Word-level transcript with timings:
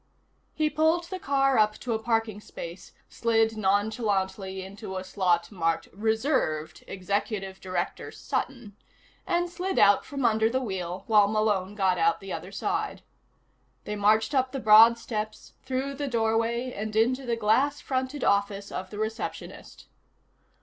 He 0.55 0.67
pulled 0.71 1.03
the 1.11 1.19
car 1.19 1.59
up 1.59 1.77
to 1.81 1.93
a 1.93 1.99
parking 2.01 2.41
space, 2.41 2.91
slid 3.07 3.55
nonchalantly 3.55 4.63
into 4.63 4.97
a 4.97 5.03
slot 5.03 5.51
marked 5.51 5.89
Reserved 5.93 6.83
Executive 6.87 7.61
Director 7.61 8.09
Sutton, 8.11 8.75
and 9.27 9.47
slid 9.47 9.77
out 9.77 10.03
from 10.03 10.25
under 10.25 10.49
the 10.49 10.59
wheel 10.59 11.03
while 11.05 11.27
Malone 11.27 11.75
got 11.75 11.99
out 11.99 12.19
the 12.19 12.33
other 12.33 12.51
side. 12.51 13.03
They 13.83 13.95
marched 13.95 14.33
up 14.33 14.51
the 14.53 14.59
broad 14.59 14.97
steps, 14.97 15.53
through 15.61 15.93
the 15.93 16.07
doorway 16.07 16.71
and 16.73 16.95
into 16.95 17.27
the 17.27 17.35
glass 17.35 17.79
fronted 17.79 18.23
office 18.23 18.71
of 18.71 18.89
the 18.89 18.97
receptionist. 18.97 19.85